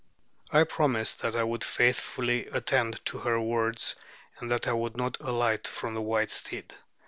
I 0.49 0.63
promised 0.63 1.19
that 1.21 1.35
I 1.35 1.43
would 1.43 1.63
faithfully 1.63 2.47
attend 2.47 3.05
to 3.05 3.19
her 3.19 3.39
words, 3.39 3.95
and 4.39 4.49
that 4.49 4.67
I 4.67 4.73
would 4.73 4.97
not 4.97 5.17
alight 5.19 5.67
from 5.67 5.93
the 5.93 6.01
white 6.01 6.31
steed. 6.31 6.73